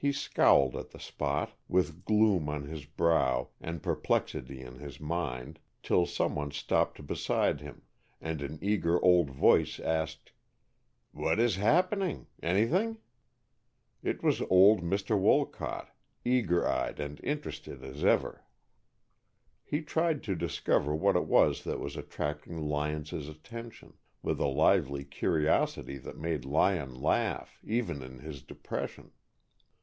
He 0.00 0.12
scowled 0.12 0.76
at 0.76 0.90
the 0.92 1.00
spot, 1.00 1.50
with 1.66 2.04
gloom 2.04 2.48
on 2.48 2.62
his 2.66 2.84
brow 2.84 3.48
and 3.60 3.82
perplexity 3.82 4.60
in 4.62 4.76
his 4.76 5.00
mind, 5.00 5.58
till 5.82 6.06
someone 6.06 6.52
stopped 6.52 7.04
beside 7.04 7.60
him, 7.60 7.82
and 8.20 8.40
an 8.40 8.60
eager 8.62 9.02
old 9.04 9.28
voice 9.30 9.80
asked, 9.80 10.30
"What 11.10 11.40
is 11.40 11.56
happening? 11.56 12.28
Anything?" 12.40 12.98
It 14.00 14.22
was 14.22 14.40
old 14.42 14.82
Mr. 14.82 15.18
Wolcott, 15.18 15.88
eager 16.24 16.64
eyed 16.64 17.00
and 17.00 17.18
interested 17.24 17.82
as 17.82 18.04
ever. 18.04 18.44
He 19.64 19.82
tried 19.82 20.22
to 20.22 20.36
discover 20.36 20.94
what 20.94 21.16
it 21.16 21.26
was 21.26 21.64
that 21.64 21.80
was 21.80 21.96
attracting 21.96 22.60
Lyon's 22.68 23.10
attention, 23.12 23.94
with 24.22 24.38
a 24.38 24.46
lively 24.46 25.02
curiosity 25.04 25.98
that 25.98 26.16
made 26.16 26.44
Lyon 26.44 27.02
laugh, 27.02 27.58
even 27.64 28.00
in 28.00 28.20
his 28.20 28.44
depression. 28.44 29.10